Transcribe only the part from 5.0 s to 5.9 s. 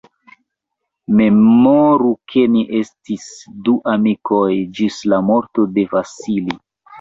la morto de